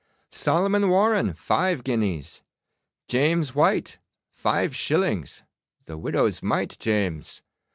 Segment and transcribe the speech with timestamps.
[0.31, 2.41] Solomon Warren, five guineas.
[3.07, 3.99] James White,
[4.31, 5.43] five shillings
[5.85, 7.43] the widow's mite, James!